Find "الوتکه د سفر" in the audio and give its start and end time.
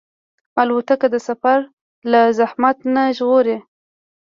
0.61-1.59